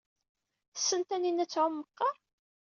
[0.73, 2.15] Tessen Taninna ad tɛum meqqar?